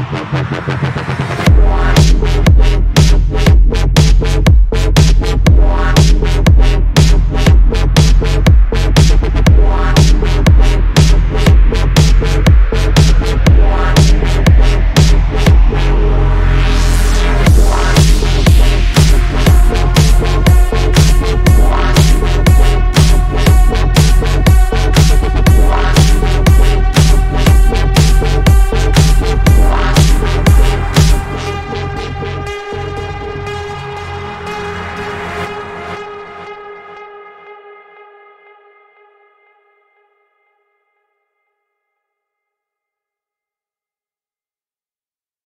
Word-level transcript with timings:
Gracias. 0.00 0.43